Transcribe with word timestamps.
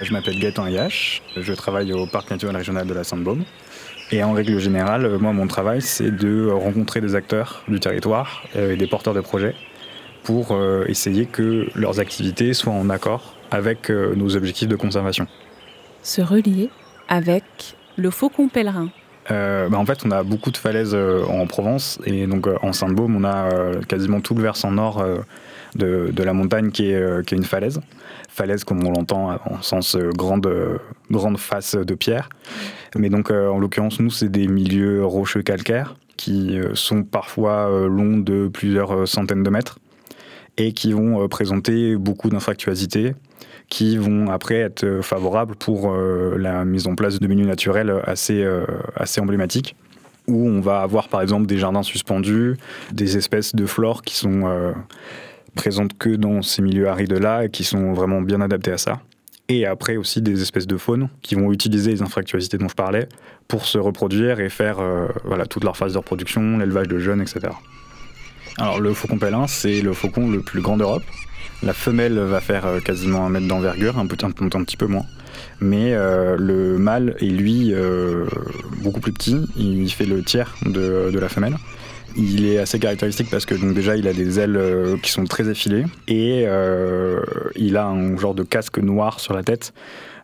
Je 0.00 0.12
m'appelle 0.12 0.38
Gaëtan 0.38 0.64
Ayache, 0.64 1.22
je 1.36 1.52
travaille 1.52 1.92
au 1.92 2.06
parc 2.06 2.30
naturel 2.30 2.56
régional 2.56 2.86
de 2.86 2.94
la 2.94 3.02
Sainte-Baume. 3.02 3.44
Et 4.12 4.22
en 4.22 4.32
règle 4.32 4.58
générale, 4.58 5.18
moi, 5.18 5.32
mon 5.32 5.48
travail, 5.48 5.82
c'est 5.82 6.12
de 6.12 6.48
rencontrer 6.48 7.00
des 7.00 7.16
acteurs 7.16 7.64
du 7.66 7.80
territoire 7.80 8.44
euh, 8.56 8.72
et 8.72 8.76
des 8.76 8.86
porteurs 8.86 9.12
de 9.12 9.20
projets 9.20 9.54
pour 10.22 10.52
euh, 10.52 10.84
essayer 10.86 11.26
que 11.26 11.66
leurs 11.74 11.98
activités 11.98 12.54
soient 12.54 12.72
en 12.72 12.90
accord 12.90 13.34
avec 13.50 13.90
euh, 13.90 14.14
nos 14.14 14.36
objectifs 14.36 14.68
de 14.68 14.76
conservation. 14.76 15.26
Se 16.02 16.22
relier 16.22 16.70
avec 17.08 17.44
le 17.96 18.10
faucon 18.10 18.48
pèlerin. 18.48 18.90
Euh, 19.30 19.68
bah, 19.68 19.78
en 19.78 19.84
fait, 19.84 20.04
on 20.04 20.10
a 20.10 20.22
beaucoup 20.22 20.50
de 20.50 20.56
falaises 20.56 20.94
euh, 20.94 21.24
en 21.24 21.46
Provence 21.46 21.98
et 22.06 22.26
donc 22.26 22.46
euh, 22.46 22.56
en 22.62 22.72
Sainte-Baume, 22.72 23.16
on 23.16 23.24
a 23.24 23.48
quasiment 23.86 24.20
tout 24.20 24.34
le 24.34 24.42
versant 24.42 24.70
nord 24.70 25.04
de, 25.74 26.10
de, 26.12 26.22
la 26.22 26.32
montagne 26.32 26.70
qui 26.70 26.90
est, 26.90 27.26
qui 27.26 27.34
est, 27.34 27.38
une 27.38 27.44
falaise. 27.44 27.80
Falaise, 28.28 28.64
comme 28.64 28.86
on 28.86 28.90
l'entend, 28.90 29.38
en 29.44 29.62
sens 29.62 29.96
grande, 29.96 30.48
grande 31.10 31.38
face 31.38 31.74
de 31.74 31.94
pierre. 31.94 32.28
Mais 32.96 33.08
donc, 33.10 33.30
en 33.30 33.58
l'occurrence, 33.58 34.00
nous, 34.00 34.10
c'est 34.10 34.28
des 34.28 34.46
milieux 34.46 35.04
rocheux 35.04 35.42
calcaires 35.42 35.96
qui 36.16 36.58
sont 36.74 37.02
parfois 37.02 37.68
longs 37.88 38.18
de 38.18 38.48
plusieurs 38.48 39.06
centaines 39.06 39.42
de 39.42 39.50
mètres 39.50 39.78
et 40.58 40.72
qui 40.72 40.92
vont 40.92 41.26
présenter 41.28 41.96
beaucoup 41.96 42.28
d'infractuosité 42.28 43.14
qui 43.68 43.98
vont 43.98 44.30
après 44.30 44.56
être 44.56 45.00
favorables 45.02 45.54
pour 45.54 45.92
euh, 45.92 46.36
la 46.38 46.64
mise 46.64 46.86
en 46.86 46.94
place 46.94 47.20
de 47.20 47.26
milieux 47.26 47.46
naturels 47.46 47.92
assez, 48.04 48.42
euh, 48.42 48.64
assez 48.96 49.20
emblématiques 49.20 49.76
où 50.26 50.46
on 50.46 50.60
va 50.60 50.80
avoir 50.80 51.08
par 51.08 51.22
exemple 51.22 51.46
des 51.46 51.56
jardins 51.56 51.82
suspendus, 51.82 52.56
des 52.92 53.16
espèces 53.16 53.54
de 53.54 53.64
flore 53.66 54.02
qui 54.02 54.14
sont 54.14 54.42
euh, 54.44 54.72
présentes 55.54 55.96
que 55.96 56.10
dans 56.10 56.42
ces 56.42 56.60
milieux 56.60 56.88
arides-là 56.88 57.48
qui 57.48 57.64
sont 57.64 57.92
vraiment 57.92 58.20
bien 58.20 58.40
adaptés 58.40 58.72
à 58.72 58.78
ça. 58.78 59.00
Et 59.50 59.64
après 59.64 59.96
aussi 59.96 60.20
des 60.20 60.42
espèces 60.42 60.66
de 60.66 60.76
faune 60.76 61.08
qui 61.22 61.34
vont 61.34 61.50
utiliser 61.50 61.92
les 61.92 62.02
infractuosités 62.02 62.58
dont 62.58 62.68
je 62.68 62.74
parlais 62.74 63.08
pour 63.48 63.64
se 63.64 63.78
reproduire 63.78 64.40
et 64.40 64.50
faire 64.50 64.76
voilà, 65.24 65.46
toute 65.46 65.64
leur 65.64 65.74
phase 65.74 65.94
de 65.94 65.98
reproduction, 65.98 66.58
l'élevage 66.58 66.88
de 66.88 66.98
jeunes, 66.98 67.22
etc. 67.22 67.48
Alors 68.56 68.80
le 68.80 68.94
faucon 68.94 69.18
pélin, 69.18 69.46
c'est 69.46 69.80
le 69.80 69.92
faucon 69.92 70.30
le 70.30 70.40
plus 70.40 70.60
grand 70.60 70.76
d'Europe. 70.76 71.02
La 71.62 71.72
femelle 71.72 72.18
va 72.18 72.40
faire 72.40 72.66
euh, 72.66 72.80
quasiment 72.80 73.26
un 73.26 73.30
mètre 73.30 73.48
d'envergure, 73.48 73.98
un, 73.98 74.06
petit, 74.06 74.24
un, 74.24 74.30
petit 74.30 74.76
peu 74.76 74.86
moins. 74.86 75.04
Mais 75.60 75.92
euh, 75.92 76.36
le 76.38 76.78
mâle 76.78 77.16
est 77.20 77.24
lui 77.24 77.72
euh, 77.74 78.26
beaucoup 78.82 79.00
plus 79.00 79.12
petit, 79.12 79.40
il 79.56 79.90
fait 79.90 80.06
le 80.06 80.22
tiers 80.22 80.54
de, 80.64 81.18
la 81.18 81.28
femelle. 81.28 81.56
Il 82.16 82.46
est 82.46 82.58
assez 82.58 82.78
caractéristique 82.78 83.28
parce 83.30 83.44
que 83.44 83.54
déjà 83.72 83.96
il 83.96 84.08
a 84.08 84.12
des 84.12 84.40
ailes 84.40 84.58
qui 85.02 85.10
sont 85.10 85.24
très 85.24 85.48
effilées 85.48 85.84
et 86.08 86.46
il 87.54 87.76
a 87.76 87.86
un 87.86 88.16
genre 88.16 88.34
de 88.34 88.42
casque 88.42 88.78
noir 88.78 89.20
sur 89.20 89.34
la 89.34 89.44
tête, 89.44 89.72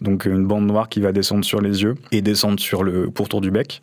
donc 0.00 0.24
une 0.24 0.46
bande 0.46 0.66
noire 0.66 0.88
qui 0.88 1.00
va 1.00 1.12
descendre 1.12 1.44
sur 1.44 1.60
les 1.60 1.82
yeux 1.82 1.96
et 2.10 2.22
descendre 2.22 2.60
sur 2.60 2.82
le 2.82 3.10
pourtour 3.10 3.42
du 3.42 3.50
bec. 3.50 3.82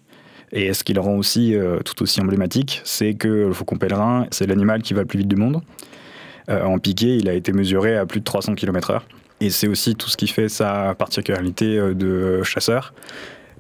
Et 0.52 0.74
ce 0.74 0.84
qui 0.84 0.94
le 0.94 1.02
rend 1.02 1.16
aussi 1.16 1.56
tout 1.86 2.02
aussi 2.02 2.22
emblématique, 2.22 2.82
c'est 2.84 3.14
que 3.14 3.28
le 3.28 3.54
faucon 3.54 3.78
pèlerin, 3.78 4.26
c'est 4.32 4.48
l'animal 4.48 4.82
qui 4.82 4.94
va 4.94 5.02
le 5.02 5.08
plus 5.08 5.20
vite 5.20 5.28
du 5.28 5.36
monde. 5.36 5.62
Euh, 6.50 6.64
en 6.64 6.80
piqué, 6.80 7.16
il 7.16 7.30
a 7.30 7.34
été 7.34 7.52
mesuré 7.52 7.96
à 7.98 8.06
plus 8.06 8.20
de 8.20 8.26
300 8.26 8.56
km/h. 8.56 9.02
Et 9.42 9.50
c'est 9.50 9.68
aussi 9.68 9.96
tout 9.96 10.10
ce 10.10 10.18
qui 10.18 10.28
fait 10.28 10.50
sa 10.50 10.96
particularité 10.96 11.78
euh, 11.78 11.94
de 11.94 12.44
chasseur 12.44 12.94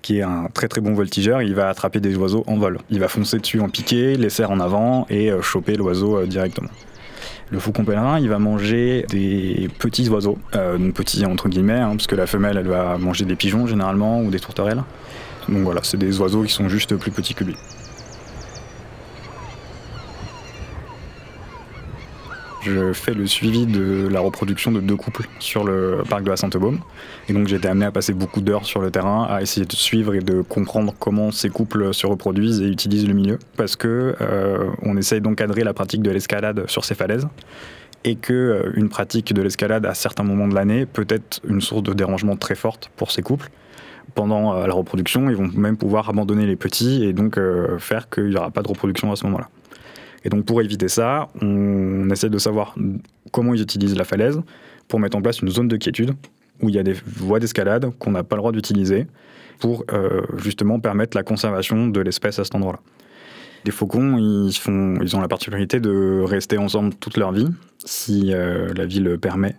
qui 0.01 0.19
est 0.19 0.21
un 0.21 0.47
très 0.53 0.69
très 0.69 0.79
bon 0.79 0.93
voltigeur, 0.93 1.41
il 1.41 1.53
va 1.53 1.67
attraper 1.67 1.99
des 1.99 2.15
oiseaux 2.15 2.45
en 2.47 2.55
vol. 2.55 2.79
Il 2.89 3.01
va 3.01 3.09
foncer 3.09 3.37
dessus 3.37 3.59
en 3.59 3.67
piqué, 3.67 4.15
les 4.15 4.29
serre 4.29 4.49
en 4.49 4.61
avant 4.61 5.05
et 5.09 5.29
euh, 5.29 5.41
choper 5.41 5.75
l'oiseau 5.75 6.25
directement. 6.25 6.69
Le 7.51 7.59
faucon 7.59 7.83
pèlerin, 7.83 8.19
il 8.19 8.29
va 8.29 8.37
manger 8.37 9.05
des 9.09 9.69
petits 9.79 10.07
oiseaux, 10.09 10.37
donc 10.53 10.93
petits 10.93 11.25
entre 11.25 11.49
guillemets, 11.49 11.79
hein, 11.79 11.91
parce 11.91 12.05
que 12.05 12.15
la 12.15 12.27
femelle, 12.27 12.57
elle 12.57 12.67
va 12.67 12.97
manger 12.97 13.25
des 13.25 13.35
pigeons 13.35 13.65
généralement 13.65 14.21
ou 14.21 14.29
des 14.29 14.39
tourterelles. 14.39 14.83
Donc 15.47 15.63
voilà, 15.63 15.81
c'est 15.83 15.97
des 15.97 16.19
oiseaux 16.21 16.43
qui 16.43 16.53
sont 16.53 16.69
juste 16.69 16.95
plus 16.95 17.11
petits 17.11 17.33
que 17.33 17.43
lui. 17.43 17.55
Je 22.61 22.93
fais 22.93 23.13
le 23.13 23.25
suivi 23.25 23.65
de 23.65 24.07
la 24.09 24.19
reproduction 24.19 24.71
de 24.71 24.81
deux 24.81 24.95
couples 24.95 25.23
sur 25.39 25.63
le 25.63 26.03
parc 26.09 26.23
de 26.23 26.29
la 26.29 26.37
Sainte-Baume. 26.37 26.79
Et 27.27 27.33
donc 27.33 27.47
j'ai 27.47 27.55
été 27.55 27.67
amené 27.67 27.85
à 27.85 27.91
passer 27.91 28.13
beaucoup 28.13 28.41
d'heures 28.41 28.65
sur 28.65 28.81
le 28.81 28.91
terrain, 28.91 29.25
à 29.29 29.41
essayer 29.41 29.65
de 29.65 29.73
suivre 29.73 30.13
et 30.13 30.19
de 30.19 30.41
comprendre 30.41 30.93
comment 30.99 31.31
ces 31.31 31.49
couples 31.49 31.93
se 31.93 32.05
reproduisent 32.05 32.61
et 32.61 32.67
utilisent 32.67 33.07
le 33.07 33.13
milieu. 33.13 33.39
Parce 33.55 33.75
que 33.75 34.15
euh, 34.21 34.69
on 34.81 34.97
essaye 34.97 35.21
d'encadrer 35.21 35.63
la 35.63 35.73
pratique 35.73 36.01
de 36.01 36.11
l'escalade 36.11 36.65
sur 36.67 36.83
ces 36.83 36.95
falaises 36.95 37.27
et 38.03 38.15
que 38.15 38.33
euh, 38.33 38.71
une 38.75 38.89
pratique 38.89 39.33
de 39.33 39.41
l'escalade 39.41 39.85
à 39.85 39.93
certains 39.93 40.23
moments 40.23 40.47
de 40.47 40.55
l'année 40.55 40.85
peut 40.85 41.07
être 41.09 41.41
une 41.47 41.61
source 41.61 41.83
de 41.83 41.93
dérangement 41.93 42.35
très 42.35 42.55
forte 42.55 42.91
pour 42.97 43.11
ces 43.11 43.21
couples. 43.21 43.49
Pendant 44.15 44.53
euh, 44.53 44.67
la 44.67 44.73
reproduction, 44.73 45.29
ils 45.29 45.35
vont 45.35 45.49
même 45.53 45.77
pouvoir 45.77 46.09
abandonner 46.09 46.45
les 46.45 46.55
petits 46.57 47.05
et 47.05 47.13
donc 47.13 47.39
faire 47.77 48.09
qu'il 48.09 48.25
n'y 48.25 48.35
aura 48.35 48.51
pas 48.51 48.63
de 48.63 48.67
reproduction 48.67 49.11
à 49.11 49.15
ce 49.15 49.25
moment-là. 49.25 49.49
Et 50.23 50.29
donc 50.29 50.45
pour 50.45 50.61
éviter 50.61 50.87
ça, 50.87 51.29
on 51.41 52.09
essaie 52.09 52.29
de 52.29 52.37
savoir 52.37 52.75
comment 53.31 53.53
ils 53.53 53.61
utilisent 53.61 53.95
la 53.95 54.03
falaise 54.03 54.41
pour 54.87 54.99
mettre 54.99 55.17
en 55.17 55.21
place 55.21 55.41
une 55.41 55.49
zone 55.49 55.67
de 55.67 55.77
quiétude 55.77 56.13
où 56.61 56.69
il 56.69 56.75
y 56.75 56.79
a 56.79 56.83
des 56.83 56.95
voies 57.05 57.39
d'escalade 57.39 57.89
qu'on 57.99 58.11
n'a 58.11 58.23
pas 58.23 58.35
le 58.35 58.41
droit 58.41 58.51
d'utiliser 58.51 59.07
pour 59.59 59.85
euh, 59.91 60.21
justement 60.37 60.79
permettre 60.79 61.15
la 61.15 61.23
conservation 61.23 61.87
de 61.87 61.99
l'espèce 62.01 62.39
à 62.39 62.43
cet 62.43 62.55
endroit-là. 62.55 62.79
Les 63.65 63.71
faucons, 63.71 64.17
ils, 64.17 64.53
font, 64.53 64.95
ils 65.01 65.15
ont 65.15 65.21
la 65.21 65.27
particularité 65.27 65.79
de 65.79 66.21
rester 66.23 66.57
ensemble 66.57 66.93
toute 66.95 67.17
leur 67.17 67.31
vie, 67.31 67.47
si 67.89 68.33
euh, 68.33 68.73
la 68.75 68.85
vie 68.85 68.99
le 68.99 69.17
permet, 69.17 69.55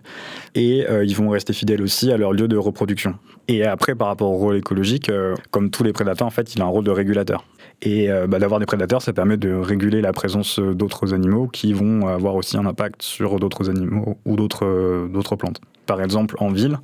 et 0.55 0.85
euh, 0.89 1.03
ils 1.05 1.15
vont 1.15 1.29
rester 1.29 1.53
fidèles 1.53 1.81
aussi 1.81 2.11
à 2.11 2.17
leur 2.17 2.33
lieu 2.33 2.47
de 2.47 2.57
reproduction. 2.57 3.15
Et 3.47 3.63
après, 3.65 3.95
par 3.95 4.07
rapport 4.07 4.31
au 4.31 4.37
rôle 4.37 4.57
écologique, 4.57 5.11
comme 5.49 5.71
tous 5.71 5.83
les 5.83 5.93
prédateurs, 5.93 6.27
en 6.27 6.31
fait, 6.31 6.55
il 6.55 6.61
a 6.61 6.65
un 6.65 6.69
rôle 6.69 6.85
de 6.85 6.91
régulateur. 6.91 7.45
Et 7.81 8.11
euh, 8.11 8.27
bah, 8.27 8.39
d'avoir 8.39 8.59
des 8.59 8.65
prédateurs, 8.65 9.01
ça 9.01 9.13
permet 9.13 9.37
de 9.37 9.53
réguler 9.53 10.01
la 10.01 10.13
présence 10.13 10.59
d'autres 10.59 11.13
animaux 11.13 11.47
qui 11.47 11.73
vont 11.73 12.07
avoir 12.07 12.35
aussi 12.35 12.57
un 12.57 12.65
impact 12.65 13.01
sur 13.01 13.39
d'autres 13.39 13.69
animaux 13.69 14.17
ou 14.25 14.35
d'autres 14.35 14.65
euh, 14.65 15.37
plantes. 15.37 15.61
Par 15.91 16.01
exemple, 16.01 16.35
en 16.39 16.49
ville, 16.53 16.77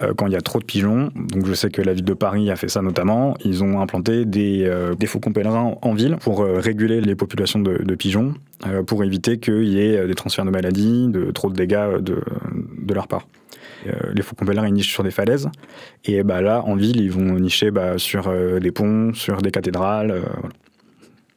euh, 0.00 0.14
quand 0.16 0.26
il 0.26 0.32
y 0.32 0.36
a 0.36 0.40
trop 0.40 0.60
de 0.60 0.64
pigeons, 0.64 1.10
donc 1.14 1.44
je 1.44 1.52
sais 1.52 1.68
que 1.68 1.82
la 1.82 1.92
ville 1.92 2.06
de 2.06 2.14
Paris 2.14 2.50
a 2.50 2.56
fait 2.56 2.68
ça 2.68 2.80
notamment, 2.80 3.36
ils 3.44 3.62
ont 3.62 3.82
implanté 3.82 4.24
des, 4.24 4.66
des 4.98 5.06
faucons 5.06 5.32
pèlerins 5.32 5.76
en 5.82 5.92
ville 5.92 6.16
pour 6.16 6.42
réguler 6.42 7.02
les 7.02 7.14
populations 7.14 7.60
de, 7.60 7.94
pigeons, 7.94 8.32
pour 8.86 9.04
éviter 9.04 9.38
qu'il 9.38 9.68
y 9.68 9.80
ait 9.80 10.06
des 10.06 10.14
transferts 10.14 10.46
de 10.46 10.50
maladies, 10.50 11.08
de 11.08 11.30
trop 11.32 11.50
de 11.50 11.54
dégâts 11.54 11.98
de, 12.00 12.94
leur 12.94 13.08
part. 13.08 13.26
Euh, 13.86 13.92
les 14.14 14.22
faucons 14.22 14.46
pèlerins, 14.46 14.70
nichent 14.70 14.92
sur 14.92 15.02
des 15.02 15.10
falaises. 15.10 15.48
Et 16.04 16.22
bah, 16.22 16.40
là, 16.40 16.62
en 16.64 16.76
ville, 16.76 17.00
ils 17.00 17.10
vont 17.10 17.38
nicher 17.38 17.70
bah, 17.70 17.98
sur 17.98 18.28
euh, 18.28 18.58
des 18.58 18.72
ponts, 18.72 19.12
sur 19.12 19.42
des 19.42 19.50
cathédrales. 19.50 20.10
Euh, 20.10 20.22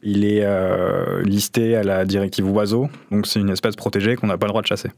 Il 0.01 0.23
est 0.23 0.45
listé 1.23 1.75
à 1.75 1.83
la 1.83 2.05
directive 2.05 2.49
oiseau, 2.49 2.89
donc 3.11 3.27
c'est 3.27 3.39
une 3.39 3.49
espèce 3.49 3.75
protégée 3.75 4.15
qu'on 4.15 4.27
n'a 4.27 4.37
pas 4.37 4.45
le 4.45 4.51
droit 4.51 4.61
de 4.61 4.67
chasser. 4.67 4.89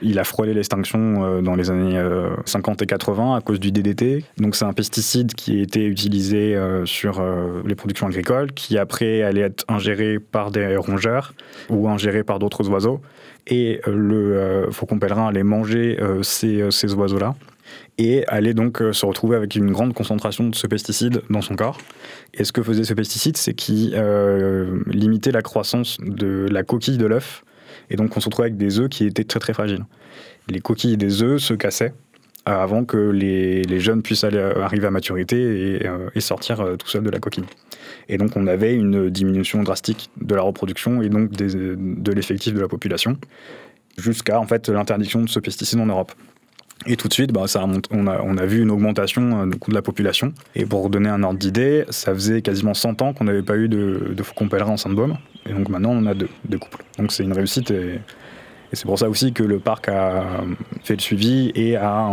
Il 0.00 0.18
a 0.18 0.24
frôlé 0.24 0.54
l'extinction 0.54 1.42
dans 1.42 1.54
les 1.54 1.70
années 1.70 2.02
50 2.46 2.80
et 2.80 2.86
80 2.86 3.36
à 3.36 3.40
cause 3.42 3.60
du 3.60 3.72
DDT. 3.72 4.24
Donc 4.38 4.56
c'est 4.56 4.64
un 4.64 4.72
pesticide 4.72 5.34
qui 5.34 5.58
a 5.58 5.62
été 5.62 5.84
utilisé 5.84 6.58
sur 6.86 7.22
les 7.66 7.74
productions 7.74 8.06
agricoles, 8.06 8.52
qui 8.52 8.78
après 8.78 9.22
allait 9.22 9.42
être 9.42 9.64
ingéré 9.68 10.18
par 10.18 10.50
des 10.50 10.76
rongeurs 10.76 11.34
ou 11.68 11.88
ingéré 11.88 12.24
par 12.24 12.38
d'autres 12.38 12.70
oiseaux 12.70 13.02
et 13.48 13.80
euh, 13.86 13.94
le 13.94 14.36
euh, 14.36 14.70
faucon 14.70 14.98
pèlerin 14.98 15.28
allait 15.28 15.42
manger 15.42 15.98
euh, 16.00 16.22
ces, 16.22 16.70
ces 16.70 16.94
oiseaux-là 16.94 17.34
et 17.98 18.26
allait 18.28 18.54
donc 18.54 18.82
se 18.92 19.06
retrouver 19.06 19.36
avec 19.36 19.54
une 19.54 19.70
grande 19.70 19.94
concentration 19.94 20.48
de 20.48 20.54
ce 20.54 20.66
pesticide 20.66 21.22
dans 21.30 21.42
son 21.42 21.56
corps. 21.56 21.78
Et 22.34 22.44
ce 22.44 22.52
que 22.52 22.62
faisait 22.62 22.84
ce 22.84 22.94
pesticide, 22.94 23.36
c'est 23.36 23.54
qu'il 23.54 24.00
limitait 24.86 25.32
la 25.32 25.42
croissance 25.42 25.98
de 26.00 26.46
la 26.50 26.62
coquille 26.62 26.98
de 26.98 27.06
l'œuf, 27.06 27.44
et 27.90 27.96
donc 27.96 28.16
on 28.16 28.20
se 28.20 28.26
retrouvait 28.26 28.46
avec 28.46 28.56
des 28.56 28.78
œufs 28.78 28.88
qui 28.88 29.06
étaient 29.06 29.24
très 29.24 29.40
très 29.40 29.52
fragiles. 29.52 29.84
Les 30.48 30.60
coquilles 30.60 30.96
des 30.96 31.22
œufs 31.22 31.40
se 31.40 31.54
cassaient 31.54 31.94
avant 32.44 32.84
que 32.84 32.96
les, 32.96 33.80
jeunes 33.80 34.02
puissent 34.02 34.24
aller, 34.24 34.38
arriver 34.38 34.86
à 34.86 34.90
maturité 34.90 35.76
et, 35.76 35.86
et 36.14 36.20
sortir 36.20 36.64
tout 36.78 36.88
seuls 36.88 37.02
de 37.02 37.10
la 37.10 37.18
coquille. 37.18 37.44
Et 38.08 38.16
donc 38.16 38.36
on 38.36 38.46
avait 38.46 38.74
une 38.74 39.10
diminution 39.10 39.62
drastique 39.62 40.10
de 40.20 40.34
la 40.34 40.42
reproduction 40.42 41.02
et 41.02 41.08
donc 41.08 41.30
de 41.32 42.12
l'effectif 42.12 42.54
de 42.54 42.60
la 42.60 42.68
population, 42.68 43.18
jusqu'à 43.98 44.40
en 44.40 44.46
fait 44.46 44.68
l'interdiction 44.68 45.22
de 45.22 45.28
ce 45.28 45.40
pesticide 45.40 45.80
en 45.80 45.86
Europe. 45.86 46.12
Et 46.86 46.96
tout 46.96 47.08
de 47.08 47.12
suite, 47.12 47.32
bah, 47.32 47.46
ça 47.46 47.66
on, 47.90 48.06
a, 48.06 48.20
on 48.22 48.38
a 48.38 48.46
vu 48.46 48.62
une 48.62 48.70
augmentation 48.70 49.46
de 49.46 49.74
la 49.74 49.82
population. 49.82 50.32
Et 50.54 50.64
pour 50.64 50.90
donner 50.90 51.08
un 51.08 51.22
ordre 51.22 51.38
d'idée, 51.38 51.84
ça 51.90 52.14
faisait 52.14 52.40
quasiment 52.40 52.74
100 52.74 53.02
ans 53.02 53.12
qu'on 53.12 53.24
n'avait 53.24 53.42
pas 53.42 53.56
eu 53.56 53.68
de, 53.68 54.12
de 54.14 54.22
faucons 54.22 54.48
pèlerins 54.48 54.72
en 54.72 54.76
Sainte-Baume. 54.76 55.16
Et 55.46 55.52
donc 55.52 55.68
maintenant, 55.68 55.90
on 55.90 56.06
a 56.06 56.14
deux, 56.14 56.28
deux 56.44 56.58
couples. 56.58 56.84
Donc 56.98 57.12
c'est 57.12 57.24
une 57.24 57.32
réussite. 57.32 57.70
Et, 57.70 57.98
c'est 58.72 58.84
pour 58.84 58.98
ça 58.98 59.08
aussi 59.08 59.32
que 59.32 59.42
le 59.42 59.58
parc 59.58 59.88
a 59.88 60.24
fait 60.82 60.94
le 60.94 61.00
suivi 61.00 61.50
et 61.54 61.76
a 61.76 62.10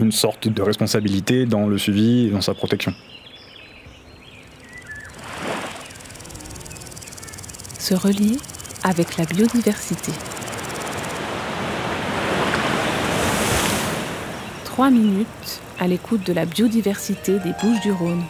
une 0.00 0.10
sorte 0.10 0.48
de 0.48 0.60
responsabilité 0.60 1.46
dans 1.46 1.68
le 1.68 1.78
suivi 1.78 2.26
et 2.26 2.30
dans 2.30 2.40
sa 2.40 2.52
protection. 2.52 2.92
Se 7.78 7.94
relier 7.94 8.38
avec 8.82 9.16
la 9.18 9.24
biodiversité. 9.24 10.12
Trois 14.80 14.90
minutes 14.90 15.60
à 15.78 15.86
l'écoute 15.86 16.26
de 16.26 16.32
la 16.32 16.46
biodiversité 16.46 17.38
des 17.40 17.52
Bouches 17.60 17.82
du 17.82 17.92
Rhône. 17.92 18.24